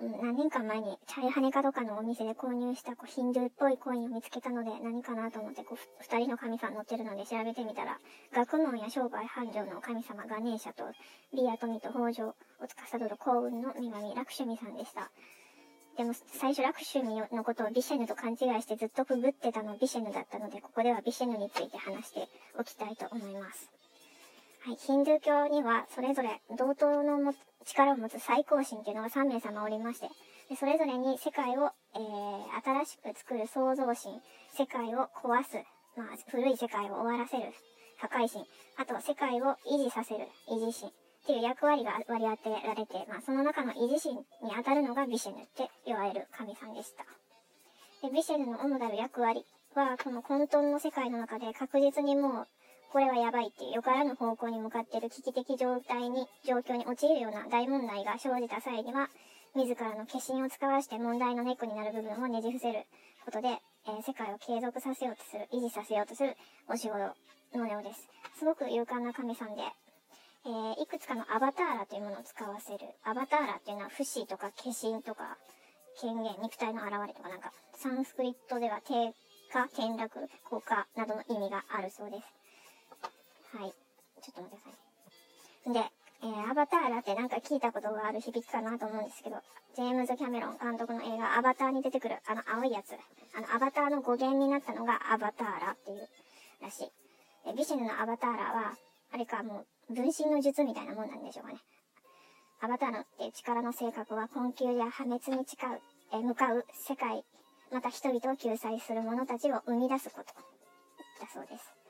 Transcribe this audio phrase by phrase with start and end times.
[0.00, 7.98] 何年間前にチャイハネかどかのお店で購入したこうヒンドゥーっぽいコインを見つけたので何かなと思ってこう二人の神さん載ってるので調べてみたら
[8.34, 10.84] 学問や商売繁盛の神様ガネーシャと
[11.32, 12.34] リア富と豊穣を
[12.66, 15.10] 司る幸運の女神ラクシュミさんでした。
[15.96, 22.26] でも最初ラクシュミのことをビシェヌと勘違いしてずっとくぐってたのビシェヌだったのでここではビシェヌについて話して
[22.58, 23.73] おきたいと思います。
[24.64, 27.34] はい、ヒンドゥー教にはそれぞれ同等のも
[27.66, 30.08] 力を持つ最高神っていうのが3名様おりまして、
[30.48, 34.24] でそれぞれに世界を、えー、新しく作る創造神、
[34.56, 35.60] 世界を壊す、
[36.00, 37.52] まあ、古い世界を終わらせる
[38.00, 38.48] 破壊神、
[38.80, 40.92] あと世界を維持させる維持神っ
[41.26, 44.24] ていう役割が割り当てられて、まあ、その中の維持神に
[44.56, 47.04] 当たるのがビシェヌって言われる神さんでした。
[48.00, 52.48] でビシェヌの主なる役割は、この混沌の世界の中で確実にもう
[52.94, 59.10] これはやばいっていうよからぬ方向に向かっている危機的状態に、状況に陥るような大問題が生じた際には、
[59.56, 62.86] 自らの化身を使わして問題のネックになる部分をねじ伏せる
[63.24, 66.36] ことで、えー、世界を継続させようとする、維持させようとする
[66.68, 67.18] お仕事
[67.58, 68.06] のようです。
[68.38, 69.62] すごく勇敢な神さんで、
[70.46, 72.78] えー、いくつかのアバターラというものを使わせる。
[73.02, 75.36] アバターラっていうのは、不死とか化身とか、
[76.00, 79.10] 権限、肉体の現れとかなんか、サンスクリットでは低
[79.50, 82.43] 下、転落、降下などの意味があるそうです。
[83.54, 83.72] はい。
[84.20, 84.78] ちょっと待ってくださ
[85.66, 85.80] いね。
[85.80, 89.36] で、えー、アバターだってなんか聞いたことがある響きかなと思うんですけど、
[89.76, 92.94] ジェームズ・キャメロン監督の映画アバターに出てくるあの青いやつ、
[93.36, 96.08] あのアバターの語源になったのがアバターラっていう
[96.62, 96.90] らしい。
[97.46, 98.74] えビシェヌのアバターラは、
[99.12, 101.58] あれかもう分身の術みたいなもんなんでしょうかね。
[102.60, 105.80] アバターのっていう力の性格は困窮や破滅に誓う、
[106.12, 107.24] え向かう世界、
[107.70, 111.83] また人々を救済する者たちを生み出すことだそうです。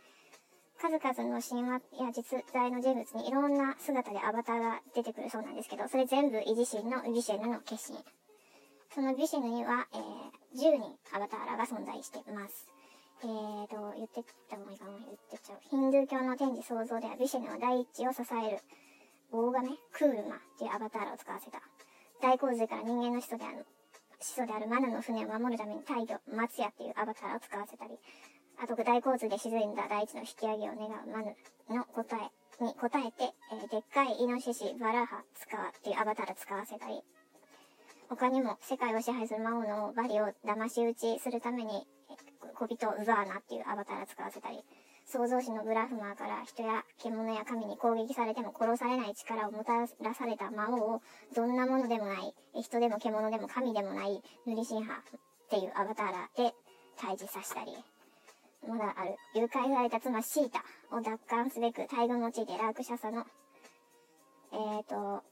[0.81, 7.99] 数々の神話や実在の人物にいろんな姿でアバターが出てくるそうなんですけど、それ全部維持神のビシェヌの化身。
[8.95, 12.69] そのビシェヌには、えー、10人アバターらが存在しています。
[13.23, 15.59] えーと、言ってった方がいいかな言ってっちゃう。
[15.71, 18.59] ヒンドゥー教の天地創造ではビシェヌの第一を支える、
[19.33, 21.63] 大亀、クールマっていうアバターらを使わせた。
[22.21, 23.67] 大洪水から人間の始祖である、
[24.21, 27.99] 始祖であるマナの船を守るために大魚、松屋っていうアバターらを使わせたり、
[28.63, 31.35] あと大洪水で沈んだ大地の引き上げを願うマヌ
[31.71, 37.03] の答えに答えて、えー、でっかいイノシシ、バラハ使わっていうアバターを使わせたり、
[38.09, 41.87] 他にも世界を支配する魔王のバリを騙し討ちするために、
[42.55, 44.63] 小人ウザーナっていうアバターを使わせたり、
[45.07, 51.03] 創造主のブラフマーから人や獣や神に攻撃されても殺されない力をもたらされた魔王を
[51.35, 55.21] どんなものでもない、人でも獣でも神でもない塗り神派っ
[55.51, 56.55] ていうアバターで
[56.97, 57.73] 退治させたり、
[58.69, 59.17] まだある。
[59.35, 60.65] 誘拐された妻シータ
[60.97, 63.25] を奪還すべく大軍を用いてラークシャサの、
[64.53, 65.23] えーと、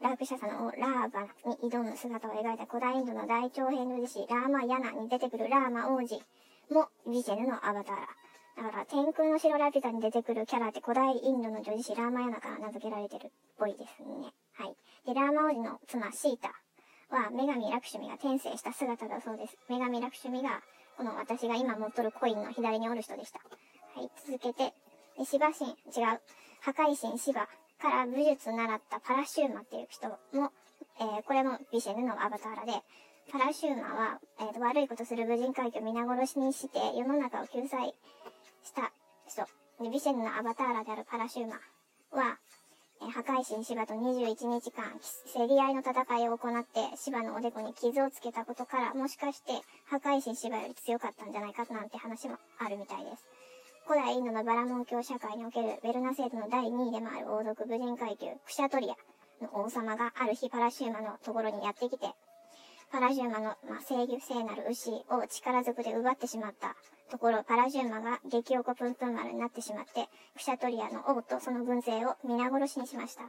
[0.00, 6.22] ラークシャサのラーバに挑む姿を描いた古代インドの大長編の弟子、ラーマヤナに出てくるラーマ王子
[6.70, 8.08] もビジェヌのアバターラ。
[8.58, 14.32] だから、天空の城ラピュタに出てくるキャラって古代インドの女子ラーマヤナから名付けられてるっぽいですね。
[14.54, 14.76] はい。
[15.06, 16.48] で、ラーマ王子の妻シータ
[17.14, 19.56] は女神ラクシュミが転生した姿だそうです。
[19.68, 20.60] 女神ラクシュミが
[20.98, 23.38] この私が今持っとるコインの左におる人でした。
[23.94, 24.74] はい、続けて、
[25.16, 25.74] でシバ神、違
[26.12, 26.20] う、
[26.60, 27.48] 破壊神シバ
[27.80, 30.18] から武術習ったパラシューマっていう人も、
[30.98, 32.72] えー、これもビシェヌのアバターラで、
[33.30, 37.94] パラシューマは、えーと、悪いことする無人海峡を皆殺しにして世の中を救済
[38.64, 38.90] した
[39.28, 39.46] 人。
[39.84, 41.60] でビシェヌのアバターラであるパラシューマ
[42.10, 42.38] は、
[43.00, 44.98] 破壊神芝と21日間、
[45.32, 49.52] 競り合いの戦いを行って、芝のおでこに傷をつけたことから、もしかして、
[49.86, 53.24] 破壊神芝より強かったんじゃないかなんて話もあるみたいです。
[53.86, 58.96] 古代インドのバラモン教社会におけるベルナ制度の第2位でもある王族武人階級、クシャトリア
[59.42, 62.06] の王様がある日パラシューマのところにやってきて、
[62.90, 66.74] パラジューマの、まあ、聖牛聖なる牛を力ずくで奪ってしまった
[67.08, 73.22] ところ、パラジューマが激おこプンプン丸になってしまって、クシャトリアの王とその軍勢を皆殺しにしました。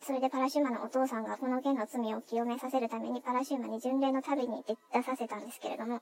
[0.00, 4.62] それでパラシューマのお父さんがこの件の罪を清めさせるためにパラシューマに巡礼の旅に
[4.94, 6.00] 出させたんですけれども、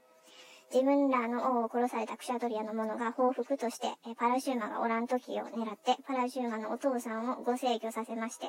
[0.73, 8.49] 自分らの王を殺されたクシャトリアの者が報復として、パラシュラーマがおらん時を狙って、パラシュラーマのお父さんをご逝去させまして、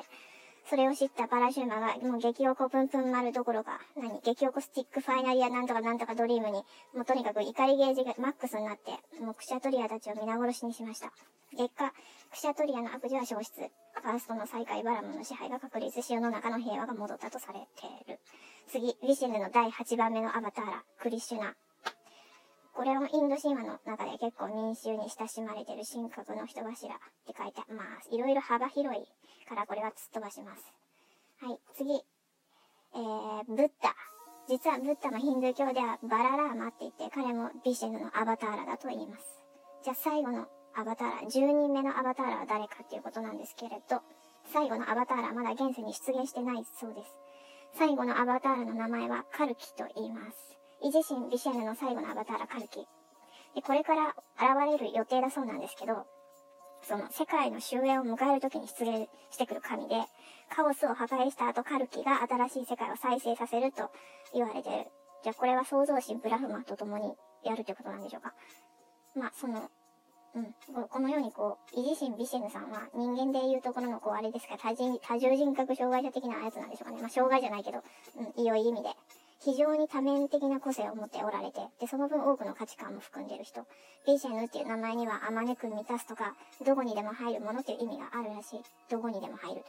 [0.68, 8.90] それを知ったパラシュラーマが、もう激おこプンプン丸どころか、何激おこスティックファイナリアなんとかなんとかドリームに、もうとにかく怒りゲージがマックスになって、
[9.22, 11.12] もうクシャトリアたちを皆殺しにしました。
[11.56, 11.92] 結果、
[12.30, 13.60] クシャトリアの悪事は消失。
[13.60, 18.18] カーストの最高位バラモンの支配が確立し、世の中の平和が戻ったとされている。
[18.66, 21.54] 次、ヴィシュヌの第8番目のアバターラ、クリシュナ。
[22.76, 29.02] これもインド神話の中で結構民衆に親しまれてる神格の人柱って書いて、まあ、いろいろ幅広い
[29.48, 30.62] からこれは突っ飛ばします。
[31.40, 31.94] はい、次。
[31.94, 33.96] えー、ブッダ。
[34.46, 39.24] 実はブッダのヒンドゥー教ではバララーマって言って、彼もビシェヌのアバターラだと言います。
[39.82, 40.46] じゃあ最後の
[40.76, 44.02] アバターラ、10人目のアバターラは誰かっていうことなんですけれど、
[44.52, 47.16] 最後のアバターラはまだ現世に出現してないそうです。
[47.72, 50.55] 最後のアバターラの名前はカルキと言います。
[50.82, 52.86] イジシン・ビシェヌの最後のアバターラカルキ。
[53.54, 56.06] で、これから現れる予定だそうなんですけど、
[56.82, 59.96] その世界の終焉を迎える時に出現してくる神で、
[60.48, 63.90] カオスを破壊した後カルキが新しい世界を再生させると
[64.32, 64.86] 言われてる。
[65.24, 68.34] じゃあこれは創造神ブラフマと共にやるということなんでしょうか。
[69.16, 69.70] まあ、その、
[70.34, 70.54] うん、
[70.88, 77.00] このようにこう、イジシン・ビシェヌさんは人間でいうところのこう、あれですか、多人、多重人格障害者的なやつなんでしょうかね。
[77.00, 77.82] まあ、障害じゃないけど、
[78.36, 78.90] うん、良い意味で。
[79.40, 83.66] 非常に多面的な個性を持っておられて、で、その分多くの価値観も含んでる人。
[84.06, 86.34] ビシェヌっていう名前には、あまねく満たすとか、
[86.64, 88.62] どこにでも入るものっていう意味があるらしい。
[88.90, 89.64] どこにでも入る。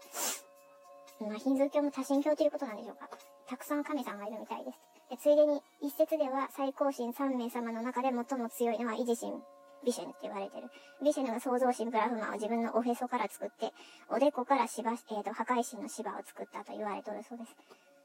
[1.20, 3.10] まあ、ヒンズー教も多神教ということなんでしょうか。
[3.48, 4.78] たくさん神さんがいるみたいです。
[5.10, 9.42] でついでに、一説では最高神3名様の中で最も強いのはイジシン、
[9.86, 10.68] ビシェヌって言われてる。
[11.04, 13.72] ビシェヌが創造神ブラフマを自分のおへそから作って、
[14.10, 17.56] おでこから芝、えっ、ー、と、破壊神の芝を作ったと言われておるそうです。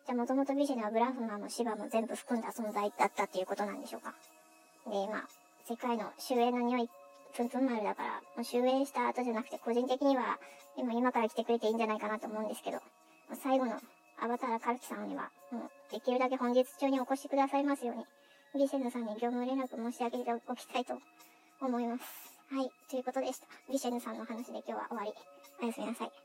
[0.06, 4.14] じゃあもともとビジネはブラフマの芝も全部含んだ存在だったっていうことなんでしょうか。
[4.90, 5.28] で、まあ、
[5.64, 6.90] 世界の終焉の匂い、
[7.36, 10.38] プンプン丸だから、もう終焉した後じゃなくて、個人的には、
[10.76, 12.78] 今今から来てくれていいんじゃないかなと思うんですけど、
[13.42, 13.78] 最後の
[14.20, 18.04] アバターカルキさんには、もう、できるだけ本日中にお越しくださいますように、
[18.54, 20.98] ビシェヌさんに業務連絡申し上げておきたいと
[21.60, 22.04] 思います。
[22.50, 23.46] はい、ということでした。
[23.70, 25.12] ビシェヌさんの話で今日は終わり。
[25.62, 26.21] おやすみなさい。